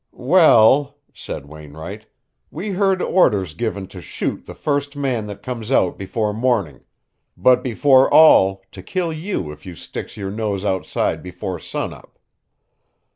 [0.33, 2.07] "Well," said Wainwright,
[2.49, 6.79] "we heard orders given to shoot the first man that comes out before morning,
[7.37, 12.17] but before all to kill you if you sticks your nose outside before sun up."